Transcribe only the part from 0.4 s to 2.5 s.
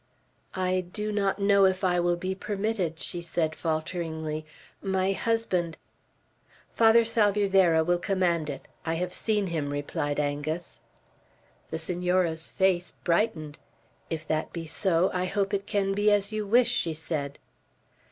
"I do not know if I will be